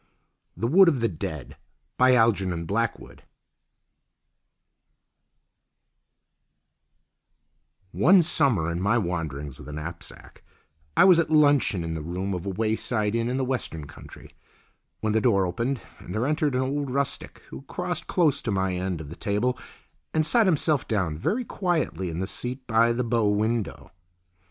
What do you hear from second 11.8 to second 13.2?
in the room of a wayside